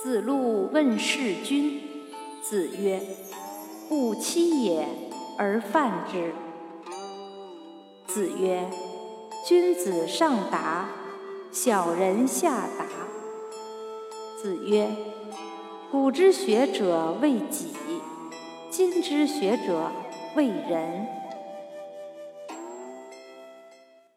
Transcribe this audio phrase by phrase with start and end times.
[0.00, 1.82] 子路问事君，
[2.40, 3.02] 子曰
[3.90, 4.86] ：“勿欺也，
[5.36, 6.32] 而犯之。”
[8.06, 8.70] 子曰
[9.44, 10.88] ：“君子上达，
[11.50, 12.86] 小人下达。”
[14.40, 14.88] 子曰
[15.90, 17.72] ：“古之学者为己，
[18.70, 19.90] 今之学者
[20.36, 21.08] 为人。”